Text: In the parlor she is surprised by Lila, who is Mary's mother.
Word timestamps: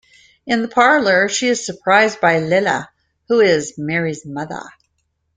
In 0.47 0.63
the 0.63 0.67
parlor 0.67 1.29
she 1.29 1.47
is 1.47 1.63
surprised 1.63 2.19
by 2.19 2.39
Lila, 2.39 2.89
who 3.27 3.39
is 3.39 3.77
Mary's 3.77 4.25
mother. 4.25 4.63